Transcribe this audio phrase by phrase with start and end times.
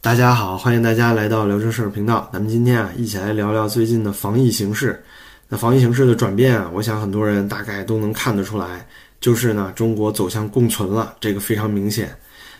[0.00, 2.30] 大家好，欢迎大家来到聊正事儿频道。
[2.32, 5.02] 咱们今天啊，一起来聊聊最近的防疫形势。
[5.48, 8.86] 那防疫形势的转变啊，我想很多人大概都能看得出来，
[9.20, 12.16] 就是呢，中国走向共存了，这个非常明显。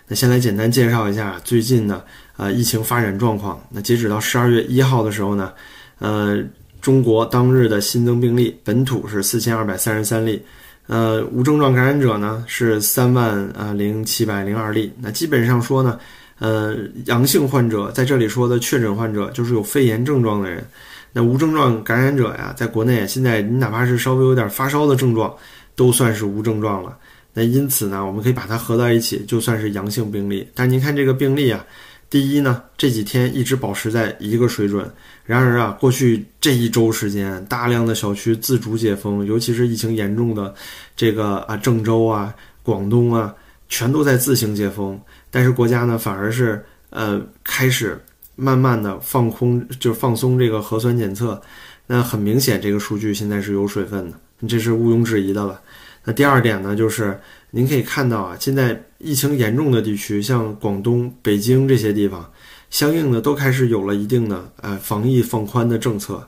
[0.09, 2.05] 那先来简单介绍一下最近的
[2.37, 3.65] 呃疫情发展状况。
[3.71, 5.53] 那截止到十二月一号的时候呢，
[6.01, 6.43] 呃，
[6.81, 10.43] 中国当日的新增病例本土是四千二百三十三例，
[10.89, 14.93] 呃，无症状感染者呢是三万啊零七百零二例。
[15.01, 16.01] 那基本上说呢。
[16.39, 16.77] 呃，
[17.07, 20.65] 阳性患者在这里说的确诊患者就是有肺炎症状的人，
[21.13, 25.35] 那无症状感染者呀，在国内现在你哪怕是稍微有点发烧的症状，
[25.75, 26.97] 都算是无症状了。
[27.35, 30.49] 那因此呢，我们可以把它合到一起，就算是阳性病例。
[30.55, 31.65] 但您看这个病例啊，
[32.11, 34.89] 第一呢，这几天一直保持在一个水准。
[35.25, 40.55] 然而啊，过去这一周时间，大量的小区自主解封，尤其是疫情严重的
[40.97, 43.35] 这个啊郑州啊、广东啊，
[43.69, 44.99] 全都在自行解封。
[45.31, 47.99] 但是国家呢，反而是呃开始
[48.35, 51.41] 慢慢的放空，就放松这个核酸检测。
[51.87, 55.61] 那很明显，这个数据现在是有水分的，这是毋庸置疑的了。
[56.05, 57.19] 那第二点呢，就是
[57.51, 62.31] 您可以看到啊，现在疫情严重的地区，像广东、北京这些地方，
[62.71, 66.27] 相应的都开始有了一定的呃防疫放宽的政策。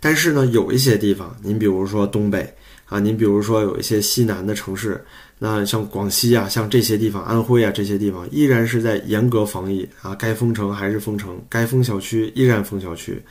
[0.00, 2.54] 但是呢，有一些地方，您比如说东北
[2.86, 5.04] 啊，您比如说有一些西南的城市。
[5.40, 13.22] 那像广西啊，像这些地方，安徽啊这些地方，依然是在严格防疫啊，该封城还是封城，该封小区依然封小区。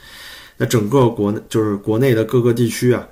[0.56, 3.06] 那整个国内就是国内的各个地区啊，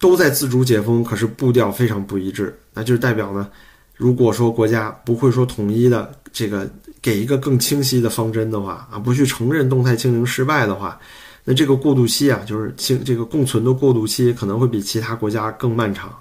[0.00, 2.52] 都在自主解封，可是步调非常不一致。
[2.72, 3.48] 那就是代表呢，
[3.94, 6.68] 如果说国家不会说统一的这个
[7.00, 10.98] 给一个更清晰的方针的话啊，不去承认动态清零失败的话，
[11.44, 16.12] 那这个过渡期啊，就是清这个共存的过渡期，可能会比其他国家更漫长。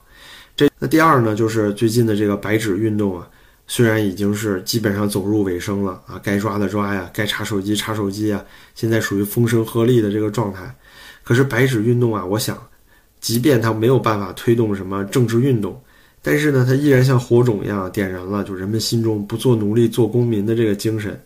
[0.56, 3.28] 这那第二呢，就是最近的这个白纸运动啊，
[3.68, 8.44] 虽然已经是基本上走入尾声了啊，该抓的抓呀，该查手机查手机啊，
[8.76, 10.74] 现在属于风声鹤唳的这个状态。
[11.24, 12.62] 可是白纸运动啊，我想，
[13.20, 15.82] 即便它没有办法推动什么政治运动，
[16.22, 21.20] 但是呢，它依然像火种一样点燃了就人们心中不做奴隶做公民的这个精神，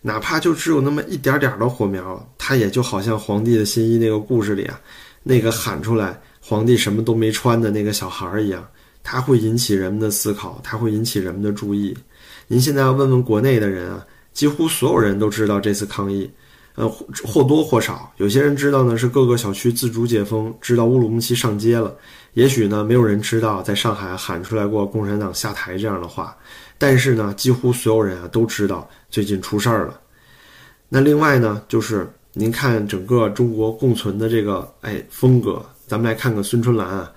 [0.00, 4.80] 哪怕就只有那么一点点的火苗，它也就好像皇帝的新衣那个故事里啊，
[5.22, 6.18] 那个喊出来。
[6.42, 8.66] 皇帝什么都没穿的那个小孩儿一样，
[9.02, 11.96] 他会引起人们的思考，他会引起人们的注意。
[12.48, 16.28] 您现在要问问国内的人啊，几乎所有人都知道这次抗议，
[16.74, 21.94] 呃，或多或少，有些人知道呢是各个小区自主解封，知道乌鲁木齐上街了。
[22.34, 26.36] 也许呢，没有人知道在上海喊出来过共产党下台这样的话，
[26.78, 30.00] 但是呢，几乎所有人啊都知道最近出事儿了。
[30.88, 35.64] 那另外呢，就是您看整个中国共存的这个哎风格。
[35.90, 37.12] 咱们来看看孙春兰啊，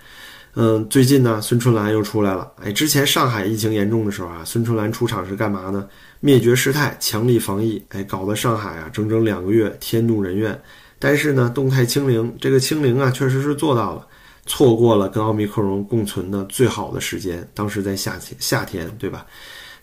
[0.55, 2.51] 嗯，最近呢，孙春兰又出来了。
[2.59, 5.87] 哎，之前上海疫情严重的时候啊，孙春兰出场是干嘛呢？
[6.21, 10.59] 灭绝师太，强力防疫，哎，搞得上海啊整整两个月天怒人怨。
[10.97, 14.07] 但是呢，动态清零，这个清零啊，确实是做到了，
[14.47, 17.47] 错过了跟奥密克戎共存的最好的时间。
[17.53, 19.23] 当时在夏天，夏天，对吧？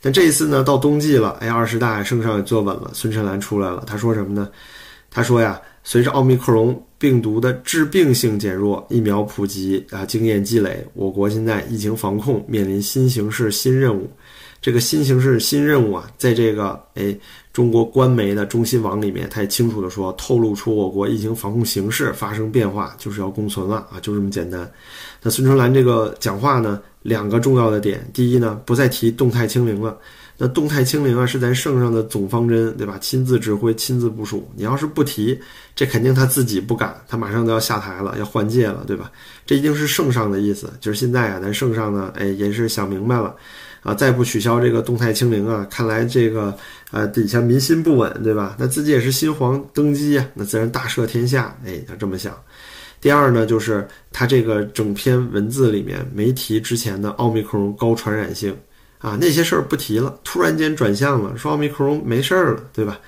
[0.01, 4.51] 但这一次呢，到冬季了，哎，二十大圣上也坐稳了，孙春兰出来了，他说什么呢？
[5.13, 5.61] 他说呀。
[5.83, 14.07] 随着奥密克戎病毒的致病性减弱，疫苗普及啊，经验积累，我国现在疫情防控面临新形势、新任务。
[14.61, 17.17] 这个新形势、新任务啊，在这个哎
[17.55, 24.71] 中国官媒的中新网里面，他也清楚的说，透露出我国疫情防控形势发生变化，就是要共存了啊，就这么简单。
[25.23, 29.99] 那孙春兰这个讲话呢，两个重要的点，第一呢，不再提动态清零了。
[30.43, 32.97] 那动态清零啊，是咱圣上的总方针，对吧？
[32.99, 34.51] 亲自指挥，亲自部署。
[34.57, 35.39] 你要是不提，
[35.77, 39.13] 这肯定他自己不敢，他马上都要下台了，要换届了，对吧？
[39.45, 40.73] 这一定是圣上的意思。
[40.81, 43.37] 就是现在啊，咱圣上呢，哎，也是想明白了，
[43.83, 46.57] 啊，再不取消这个动态清零啊，看来这个
[46.91, 48.57] 呃底下民心不稳，对吧？
[48.59, 52.35] 那自己也是新皇登基呀，那自然大赦天下，哎，要这么想。
[52.99, 58.57] 第二呢，就是他这个整篇文字里面没提之前的奥密克戎高传染性。
[59.01, 63.01] 啊，那些事儿不提了，突然间转向了，说奥密克戎没事儿了，对吧？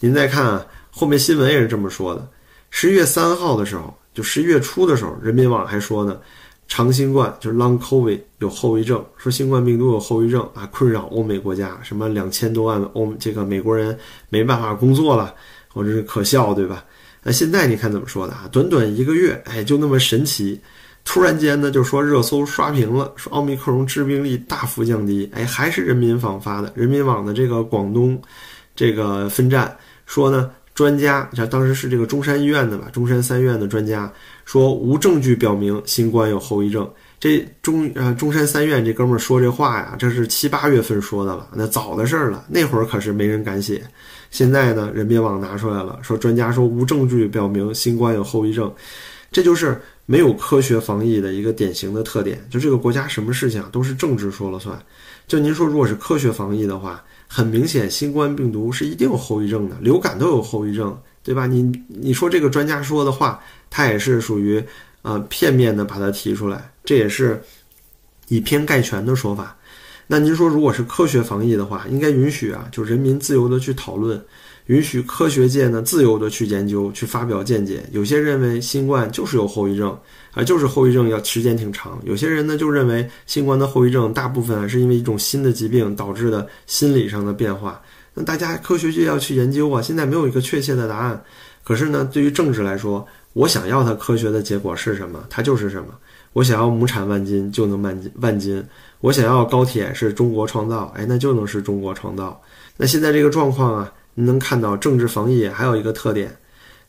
[0.00, 2.28] 您再看啊，后面新闻也是这么说的。
[2.70, 6.18] 十一月三号的时候，就十一月初的时候，人民网还说呢，
[6.66, 13.96] 长新冠就是 Long COVID 有后遗症，说新冠病毒有后遗症啊，困扰欧美国家，什么两千多万欧这个美国人
[14.28, 15.32] 没办法工作了，
[15.72, 16.84] 或者是可笑，对吧？
[17.22, 18.48] 那现在你看怎么说的啊？
[18.50, 20.60] 短短一个月，哎，就那么神奇。
[21.06, 25.30] 突然间呢，就说热搜刷屏了，说奥密克戎致病力大幅降低。
[25.32, 28.20] 哎，还是人民网发的，人民网的这个广东
[28.74, 29.74] 这个分站
[30.04, 34.12] 说呢，专家，像当时是这个中山医院的吧，中山三院的专家
[34.44, 36.86] 说，无证据表明新冠有后遗症。
[37.18, 43.82] 这中呃中山三院这哥们儿说这话呀，这是七八月份说的了，那早的事儿了，那会儿可是没人敢写。
[44.30, 48.70] 现在呢，人民网拿出来了，说专家说无证据表明新冠有后遗症，
[49.32, 52.42] 这就是没有科学防疫的一个典型的特点。
[52.48, 54.80] 就这个国家什么事情啊都是政治说了算。
[55.28, 61.46] 就您说，如果是科学防疫的话，很明显，新冠病毒是一定有后遗症的，流感都有后遗症，对吧？
[61.46, 64.62] 你你说这个专家说的话，他也是属于
[65.02, 67.42] 呃片面的把它提出来，这也是
[68.28, 69.56] 以偏概全的说法。
[70.06, 74.24] 那您说，如果是科学防疫的话，应该允许啊，就人民自由的去讨论，
[74.66, 77.82] 允许科学界呢自由的去研究、去发表见解。
[77.92, 79.96] 有些认为新冠就是有后遗症，
[80.32, 82.00] 啊，就是后遗症要时间挺长。
[82.04, 87.80] 有些人呢就认为新冠的后遗症大部分啊是因为一种新的疾病导致的心理上的变化。
[88.12, 91.22] 那大家科学界要去研究啊，现在没有一个确切的答案。
[91.62, 95.88] 可是呢，对于政治来说，我想要它科学的结果是什么，它就是什么。
[96.32, 98.62] 我想要亩产万斤就能万斤万斤，
[99.00, 102.40] 我想要高铁是中国创造，哎，那就能是中国创造。
[102.76, 106.34] 那现在这个状况啊，您能看到政治防疫还有一个特点，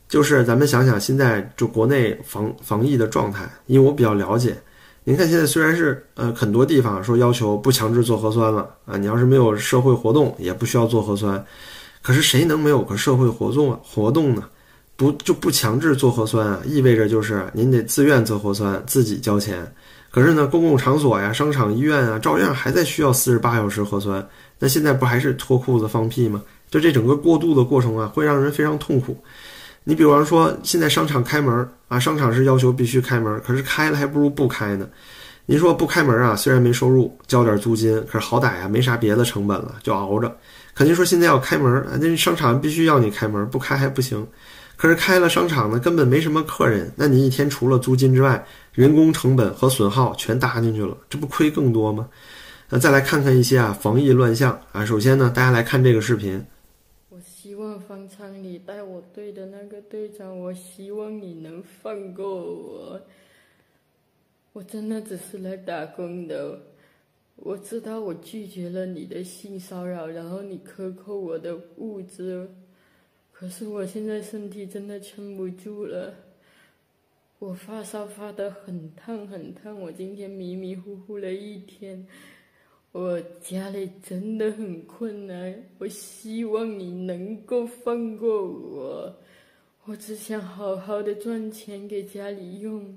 [0.08, 4.56] 就是咱们想想现在就国内防防疫的状态，因为我比较了解。
[5.04, 11.44] 您看现在虽然是呃很多地方说要求不强制做核酸了啊，你要是没有社会活动也不需要做核酸，
[12.02, 14.44] 可是谁能没有个社会活动活动呢？
[14.96, 16.60] 不就不强制做核酸啊？
[16.64, 19.70] 意味着就是您得自愿做核酸，自己交钱。
[20.10, 24.26] 可是呢，公共场所呀、商场、医院啊，照样还在需要四十八小时核酸。
[24.58, 26.42] 那现在不还是脱裤子放屁吗？
[26.70, 29.16] 就这整个过渡的过程啊，会让人非常痛苦。
[29.84, 34.86] 你比方说，现在商场开门啊，商场是要求必须开门，可是开了还不如不开呢。
[35.46, 40.36] 您说不开门啊，虽然没收入，交点租金，可是好歹啊没啥别的成本了，就熬着。
[40.74, 44.26] 肯定说现在要开门，那商场必须要你开门，不开还不行。
[44.76, 46.92] 可是开了商场呢，根本没什么客人。
[46.94, 48.44] 那你一天除了租金之外，
[48.74, 52.06] 人工成本和损耗全搭进去了，这不亏更多吗？
[52.68, 54.84] 那再来看看一些啊防疫乱象啊。
[54.84, 56.44] 首先呢，大家来看这个视频。
[57.78, 63.00] 方舱里带我队的那个队长，我希望你能放过我。
[64.52, 66.60] 我真的只是来打工的。
[67.36, 72.50] 我知道我拒绝了你的性骚扰，然后你克扣我的物资。
[73.32, 76.12] 可是我现在身体真的撑不住了，
[77.38, 82.04] 我发烧发得很烫很烫，我今天迷迷糊糊了一天，
[82.92, 89.14] 我家里真的很困难，我希望你能够放过我，
[89.84, 92.96] 我只想好好的赚钱给家里用，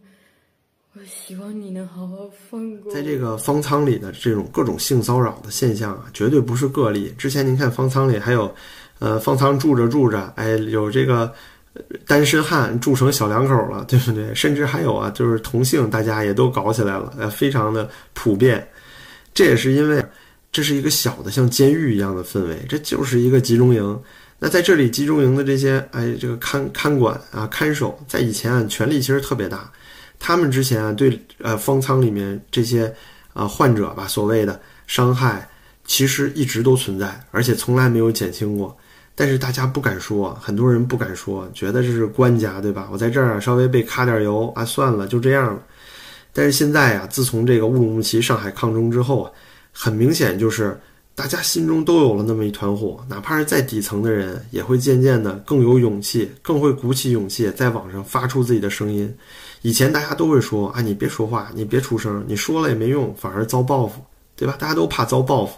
[0.93, 2.91] 我希望你能好好放过。
[2.93, 7.13] 在这个方舱里的这种各种性骚扰的现象啊，绝对不是个例。
[7.17, 8.53] 之前您看方舱里还有。
[9.03, 11.33] 呃，方舱住着住着，哎，有这个
[12.05, 14.31] 单身汉住成小两口了，对不对？
[14.35, 18.63] 甚至还有啊，就是同性，大家也都搞起来了，呃，非常的普遍。
[19.33, 20.03] 这也是因为
[20.51, 24.01] 这是一个小的像监狱一样的氛围，这就是一个集中营。
[24.39, 29.71] 那在这里集中营的这些哎，这个看看管啊、看守，在以前啊，权力其实特别大。
[30.19, 32.93] 他们之前啊，对呃方舱里面这些
[33.33, 35.47] 啊患者吧，所谓的伤害，
[35.85, 38.75] 其实一直都存在，而且从来没有减轻过。
[39.13, 42.89] 但是大家不敢说，很多人不敢说，觉得这是官家，对吧？
[42.91, 45.61] 我在这儿稍微被卡点油啊，算了，就这样了。
[46.33, 49.31] 但是现在呀，自从这个乌鲁木齐、上海抗中之后啊，
[49.71, 50.79] 很明显就是
[51.13, 59.13] 大家心中都有了那么一团火，哪怕是再底层的人，也会渐渐的更有勇气，更会鼓起勇气在网上发出自己的声音。
[59.61, 64.01] 以前大家都会说啊，你别说话，你别出声，你说了也没用，反而遭报复，
[64.35, 64.55] 对吧？
[64.57, 65.57] 大家都怕遭报复。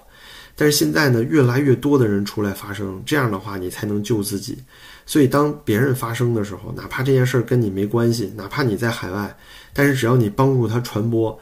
[0.55, 4.57] 但是现在呢，越来越多的人出来发声，这样的话你才能救自己。
[5.05, 9.35] 所以当别人发声的时候，哪怕这件事儿跟你没关系，哪怕你在海外，
[9.73, 11.37] 但是只要你帮助他传播，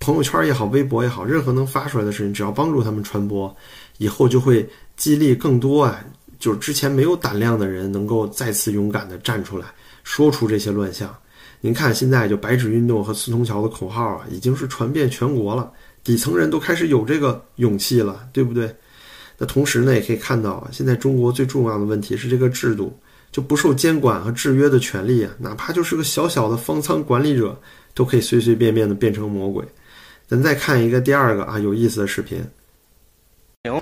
[0.00, 3.54] 朋友圈也好，微博也好，任何能发出来的事情，只要帮助他们传播，
[3.98, 6.02] 以后就会激励更多啊，
[6.38, 9.66] 就是之前没有胆量的人能够再次勇敢地站出来，
[10.02, 11.14] 说出这些乱象。
[11.60, 15.70] 您看现在就白纸运动和四通桥的口号啊，已经是传遍全国了。
[16.04, 18.74] 底层人都开始有这个勇气了，对不对？
[19.38, 22.96] 那同时呢，也可以看到啊，现在中国最重要的问题是这个制度
[23.30, 27.58] 就不受监管和制约的权利啊，哪怕就是个小小的方舱管理者，
[27.94, 29.64] 都可以随随便便的变成魔鬼。
[30.26, 32.44] 咱再看一个第二个啊有意思的视频。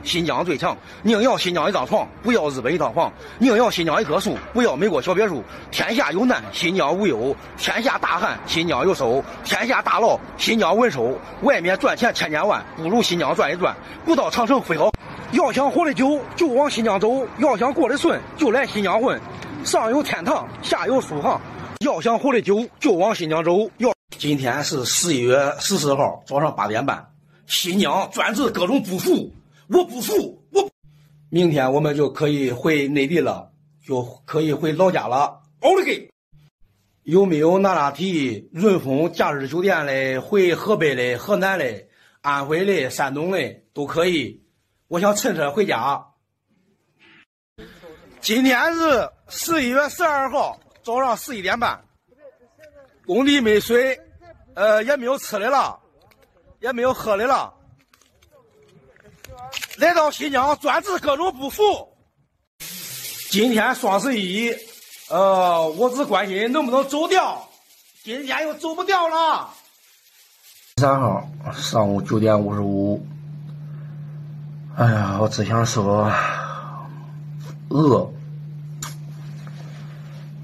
[0.04, 5.42] 新疆最强，宁要新疆一张床，不要日本一套房；宁要新疆一棵树，不要美国小别墅。
[5.70, 11.18] 天下有难，新疆无忧；天下大旱，新疆有收；天下大涝，新疆稳收。
[11.44, 13.75] 外面赚钱千千万，不如新疆转一转。
[14.04, 14.92] 不到长城非好，
[15.32, 19.18] 要想活得久，就往新疆走；要想过得顺，就来新疆混。
[19.64, 21.40] 上有天堂，下有苏杭。
[21.82, 23.70] 要想活得久，就往新疆走。
[23.78, 27.02] 要今天是十一月十四号早上八点半，
[27.46, 29.32] 新疆专治各种不服。
[29.72, 30.68] 我不服，我
[31.28, 33.52] 明天我们就可以回内地了，
[33.86, 35.42] 就可以回老家了。
[35.60, 36.10] 奥利给！
[37.04, 40.20] 有没有哪哪提润丰假日酒店的？
[40.20, 41.86] 回河北的、河南的、
[42.20, 43.38] 安徽的、山东的
[43.72, 44.42] 都可以。
[44.88, 46.04] 我想乘车回家。
[48.20, 51.80] 今天是十一月十二号早上十一点半，
[53.06, 54.00] 工地没水，
[54.54, 55.78] 呃，也没有吃的了，
[56.58, 57.54] 也没有喝的了。
[59.78, 61.62] 来到新疆专治各种不服。
[63.30, 64.54] 今天双十一。
[65.09, 67.49] 呃，我只关心能不能走掉，
[68.04, 69.49] 今天又走不掉了。
[70.76, 73.04] 三号上午九点五十五，
[74.76, 76.09] 哎呀，我只想说，
[77.71, 78.09] 饿，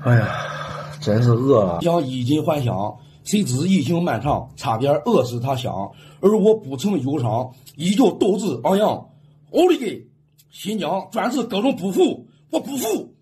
[0.03, 0.37] 哎呀，
[1.01, 1.81] 真是饿了。
[1.83, 2.75] 想衣锦还乡，
[3.27, 5.91] 谁知疫情漫长，差点饿死他乡。
[6.21, 8.91] 而我不曾忧伤，依旧斗志昂扬。
[9.53, 10.07] 奥利给！
[10.51, 13.13] 新疆专治各种不服，我不服，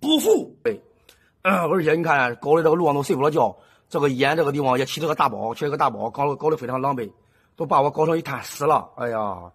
[0.00, 0.54] 不服。
[0.62, 0.78] 对。
[1.42, 3.56] 而且你看，搞的这个路上都睡不着觉。
[3.88, 7.10] 这个烟这个地方也起了个大包，起了个大包，搞搞得非常狼狈，
[7.56, 8.86] 都把我搞成一滩屎了。
[8.96, 9.50] 哎呀，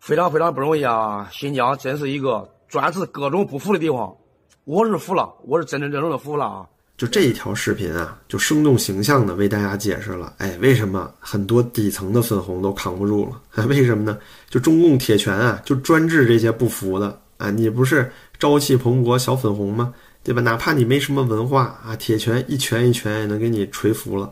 [0.00, 1.28] 非常非常不容易啊！
[1.30, 4.16] 新疆真是一个专治各种不服的地方。
[4.64, 6.68] 我是服了，我是真真正正的服了啊！
[6.98, 13.66] 就这一条视频啊，就生动形象的为大家解释了，哎，为什么很多底层的粉红都扛不住了？
[13.66, 14.18] 为什么呢？
[14.50, 17.52] 就中共铁拳啊，就专治这些不服的啊！
[17.52, 19.94] 你不是朝气蓬勃小粉红吗？
[20.24, 20.42] 对吧？
[20.42, 24.28] 哪怕你没什么文化啊，铁拳一拳一拳也能给你锤服了。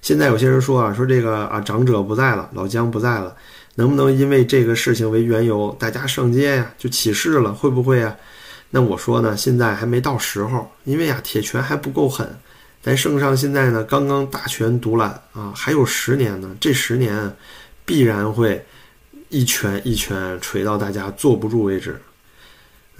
[0.00, 3.36] 现在有些人说啊，说这个啊，长者不在了，老姜不在了，
[3.74, 7.52] 能不能因为这个事情为缘由，大家上街呀，就起事了？
[7.52, 8.16] 会不会啊？
[8.76, 12.28] 那我说呢，现在还没到时候，因为啊，铁拳还不够狠。
[12.82, 17.34] 咱圣上现在呢，刚刚大权独揽啊，还有十年呢，这十年
[17.86, 18.62] 必然会
[19.30, 21.98] 一拳一拳锤到大家坐不住为止。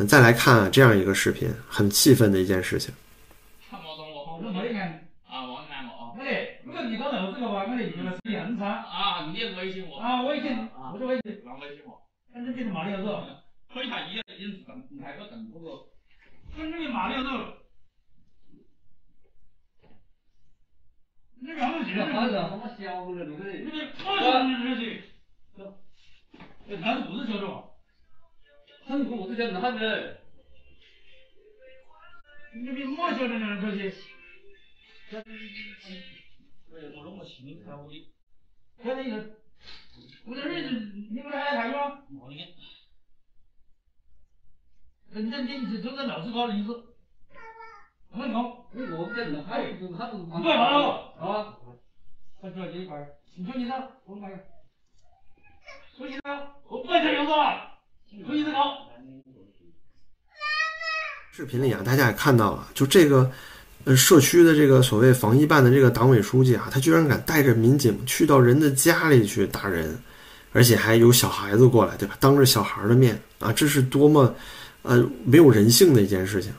[0.09, 2.95] 再来看这样一个视频，很气愤的一件事情。
[3.68, 6.16] 看不懂我，我没看啊，我看过啊。
[6.21, 9.30] 哎，如果你搞到这个吧，我的这个是很差啊。
[9.30, 10.56] 你微信我啊，微信，
[10.90, 12.00] 不是微信，让微信我。
[12.33, 13.02] 但是这是骂你了
[13.76, 13.83] 是吧？
[13.83, 15.87] 可以看一眼隐私，你看个更多个。
[16.56, 17.30] 反正你骂你了是。
[21.38, 21.95] 你干嘛去？
[21.95, 23.66] 他是他妈小的那个人。
[23.66, 23.71] 你
[24.02, 24.47] 我小的
[24.80, 25.04] 去。
[26.68, 27.45] 哎，他是不是小的？
[28.87, 30.21] 很酷，这叫啥子？
[32.54, 33.92] 你比我晓得呢，这些。
[35.12, 35.23] 哎，
[36.97, 38.14] 我弄个新开我的。
[38.83, 39.16] 开了一个，
[40.25, 40.54] 我这里
[41.11, 42.06] 你们还还有吗？
[42.09, 42.37] 没的。
[42.37, 42.49] 认
[45.23, 46.75] 真点，是走在老师高的意思。
[48.12, 48.66] 很高。
[48.73, 50.25] 你我不讲，还有就是他都是。
[50.25, 51.54] 不要了，啊。
[52.40, 52.96] 他主要这一块
[53.35, 53.75] 你说你呢？
[54.04, 54.37] 我买个。
[55.96, 56.20] 说你呢？
[56.68, 57.73] 我不讲样子啊。
[61.32, 63.30] 视频里啊，大家也看到了，就这个，
[63.85, 69.99] 呃，社区的这个所谓防疫办的这个党委书记啊，他居然敢带着民警去到人的家里去打人，
[70.52, 72.16] 而且还有小孩子过来，对吧？
[72.20, 74.35] 当着小孩的面啊，这是多么，
[74.87, 76.52] 呃，没有人性的一件事情。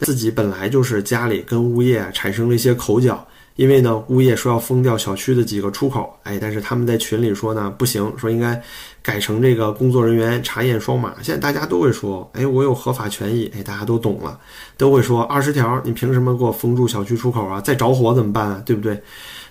[0.00, 3.26] 自己本来就是家里跟物业产生了一些口角。
[3.56, 8.62] 因为呢，物业说要封掉小区的几个出口，哎，但是他们在群里说呢，不行，说应该
[9.02, 11.16] 改成这个工作人员查验双码。
[11.22, 14.38] 现在大家都会说，哎，我有合法权益，哎，大家都懂了，
[14.76, 17.60] 都会说二十条，你凭什么给我封住小区出口啊？
[17.60, 18.62] 再着火怎么办啊？
[18.64, 18.96] 对不对？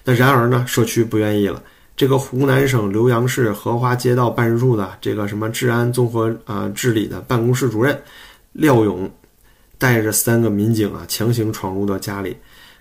[0.05, 1.61] 那然而呢，社区不愿意了。
[1.97, 7.99] 这个湖南省浏阳市荷花街道办事处的这个什么治安综合啊治理的办公室主任
[8.53, 9.11] 廖勇，
[9.79, 12.37] 带着三个民警啊，强行闯入到家里，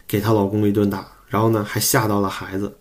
[0.07, 1.09] 给她老公一顿打。
[1.29, 2.77] 然后呢，还吓到了孩子。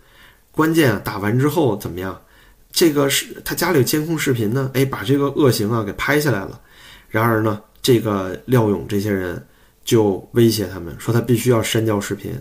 [0.51, 2.21] 关键啊，打完之后怎么样？
[2.69, 6.59] 这个是他家里有监控视频呢，哎，把这个恶行啊给拍下来了。
[7.07, 9.41] 然而呢，这个廖勇这些人
[9.85, 12.33] 就威胁他们说他必须要删掉视频。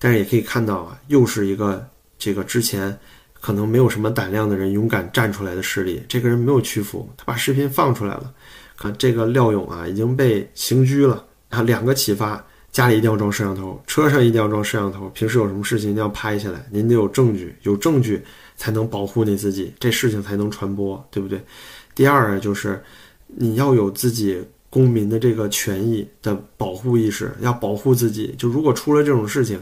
[0.00, 1.88] 但是也可以看到啊，又是一个
[2.18, 2.98] 这个之前
[3.40, 6.02] 可能没有什么胆量的人勇敢站出来的势力。
[6.08, 8.32] 这个人没有屈服，他把视频放出来了。
[8.76, 11.24] 看这个廖勇啊，已经被刑拘了。
[11.48, 12.44] 啊，两个启发。
[12.72, 15.08] 家里一定要装摄像头，车上一定要装摄像头。
[15.14, 18.22] 平时有什么事情一定要拍下来，您得有证据，有证据
[18.54, 21.42] 才能保护你自己，这事情才能传播，对不对？
[21.94, 22.82] 第二，就是
[23.28, 24.44] 你要有自己
[24.76, 28.34] 公民的这个权益的保护意识，要保护自己。
[28.36, 29.58] 就如果出了这种事情，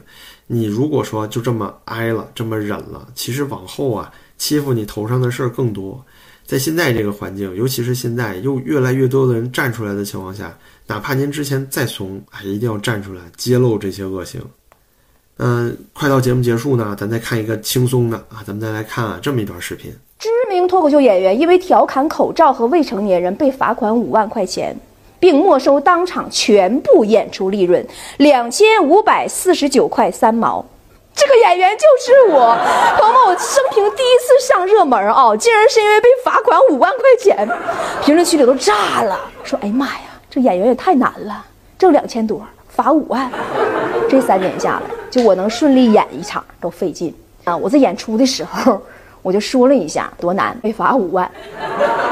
[0.48, 6.04] 你如果说就这么挨了，这么忍了，其实往后啊，欺负你头上的事儿更多。
[6.44, 10.52] 在现在这个环境，尤其是现在又越来越多的人站出来的情况下。
[10.88, 14.42] 哪怕您之前再怂，哎一定要站出来揭露这些恶行。
[15.36, 19.92] 嗯，快到节目结束呢，咱再看一个轻松的啊，咱们再来看啊这么一段视频。
[20.18, 24.74] 知名脱口秀演员因为调侃口罩和未成年人被罚款五万块钱，
[25.24, 27.82] 并没收当场全部演出利润
[28.18, 30.62] 两千五百四十九块三毛。
[31.14, 32.54] 这个演员就是我，
[32.98, 37.48] 朋友们，我生平第一次上热门啊，竟然是因为被罚款五万块钱，
[38.04, 41.42] 评论区里都炸了，说：“哎呀妈呀，这演员也太难了，
[41.78, 43.30] 挣两千多，罚五万。”
[44.10, 47.14] 这三年下来，就我能顺利演一场都费劲
[47.44, 47.56] 啊！
[47.56, 48.78] 我在演出的时候，
[49.24, 51.28] 我就说了一下多难，被罚五万。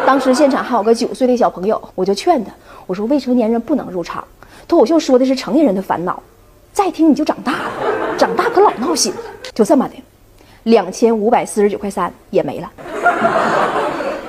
[0.07, 2.51] 当时现场还有个九岁的小朋友，我就劝他，
[2.87, 4.25] 我说未成年人不能入场，
[4.67, 6.23] 脱口秀说的是成年人的烦恼，
[6.73, 9.21] 再听你就长大了，长大可老闹心了。
[9.53, 9.95] 就这么的，
[10.63, 12.73] 两千五百四十九块三也没了。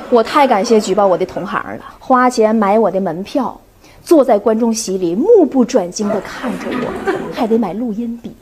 [0.10, 3.58] 我太感谢举报我的同行了，花钱买我的门票。
[4.04, 8.36] 坐在观众席里，目不转睛地看着我，还得买录音笔，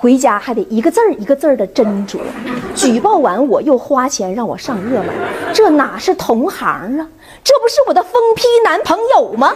[0.00, 2.16] 回家还得一个字儿一个字儿的斟酌。
[2.74, 5.14] 举报完我又花钱让我上热门，
[5.52, 6.66] 这哪是同行
[6.98, 7.06] 啊？
[7.44, 9.52] 这不是我的疯批男朋友吗？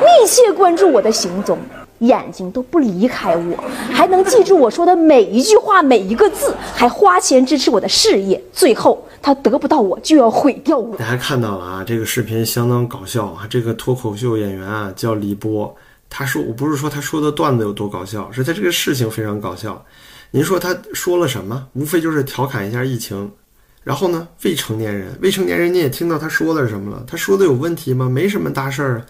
[0.00, 1.56] 密切关注我的行踪，
[2.00, 3.56] 眼睛都不离开我，
[3.90, 8.38] 还能记住我说的每一句话每一个字，还花钱支持我的事业。
[8.52, 9.02] 最后。
[9.22, 10.96] 他得不到我就要毁掉我。
[10.96, 13.44] 大家看到了啊，这个视频相当搞笑啊。
[13.50, 15.74] 这个脱口秀演员啊叫李波，
[16.08, 19.84] 他说我不是说他说的段子有多搞笑，是他这个事情非常搞笑。
[20.30, 21.66] 您说他说了什么？
[21.74, 23.30] 无非就是调侃一下疫情。
[23.82, 27.04] 然后呢，未成年人，未成年人你也听到他说的是什么了？
[27.06, 28.08] 他说的有问题吗？
[28.08, 29.04] 没什么大事儿。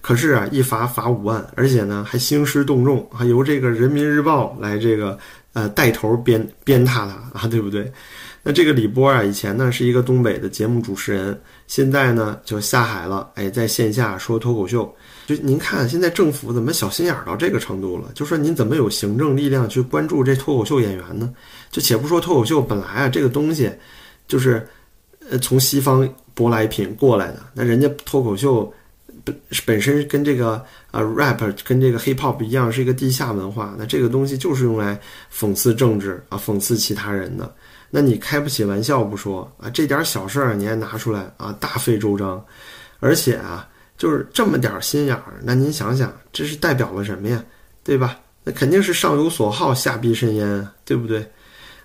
[0.00, 5.18] 可是啊，一罚罚五万，而且呢还兴师动众，还由这个人民日报来这个
[5.52, 7.90] 呃带头鞭鞭挞他啊，对不对？
[8.42, 14.92] 那这个李波啊，以前呢是一个东北的节目主持人，现在呢就下海了，哎，在线下说脱口秀。
[15.26, 18.08] 就您看，现在政府怎么小心眼到这个程度了？
[18.14, 21.34] 就说您怎么有行政力量去关注这脱口秀演员呢？
[21.72, 23.68] 就且不说脱口秀本来啊这个东西，
[24.28, 24.64] 就是
[25.28, 28.72] 呃从西方舶来品过来的，那人家脱口秀
[29.24, 34.96] 本本身跟这个呃 rap 跟这个 hip hop 一样，是一个地下文化，那这个东西就是用来
[35.36, 37.52] 讽刺政治啊，讽刺其他人的。
[37.90, 42.44] 那你开不起玩笑不说啊，这点小事儿你还拿出来啊，大费周章，
[43.00, 47.42] 而且啊，就是这么点儿心眼儿，那您想想，这是代表了什么呀？
[47.82, 48.18] 对吧？
[48.44, 51.28] 那肯定是上有所好，下必甚焉，对不对？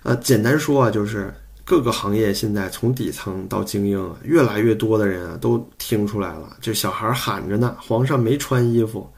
[0.02, 1.32] 啊，简单说啊，就是
[1.64, 9.08] 各个行业现在从底层到精英，越来越多的人啊都听出来了，就小孩喊着呢，皇上没穿衣服，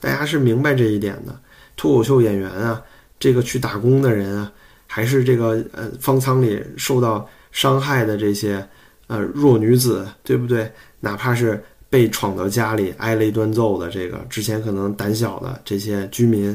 [0.00, 1.38] 大家是明白这一点的。
[1.76, 2.80] 脱口秀演员啊，
[3.18, 4.52] 这个去打工的人啊。
[4.86, 8.64] 还是这个呃方舱里受到伤害的这些
[9.08, 10.70] 呃弱女子，对不对？
[11.00, 11.60] 哪怕是
[11.94, 16.52] 被闯到家里挨了一顿揍的这个之前可能胆小的这些居民，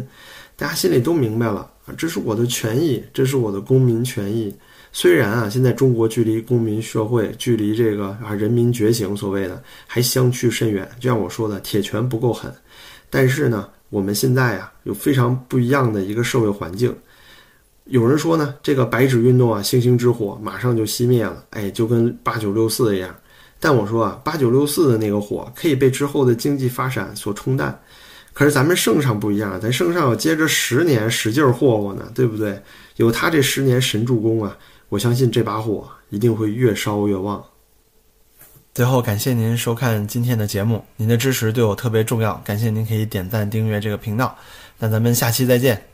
[0.57, 4.53] 大家心里都明白了啊，这是我的权益，这是我的公民权益。
[4.91, 12.53] 虽然啊，现在中国距离公民社会、距离这个啊人民觉醒所谓的还相去甚远，就像我说的，铁拳不够狠。
[13.09, 16.93] 但是呢，我们现在啊有非常不一样的一个社会环境。
[17.85, 23.15] 有人说呢，这个白纸运动啊，星星之火马上就熄灭了，哎，就跟八九六四一样。
[23.59, 27.77] 但我说啊，八九六四的那个火可以被之后的经济发展所冲淡，
[28.33, 32.61] 可是咱们圣上不一样，咱圣上要接着十年使劲霍霍呢，对不对？
[32.95, 37.43] 有他这十年神助攻啊，我相信这把火一定会越烧越旺。
[38.73, 44.37] 最后，感谢您收看今天的节目，您的支持对我特别重要，感谢您可以点赞订阅这个频道，
[44.77, 45.88] 那咱们下期再见。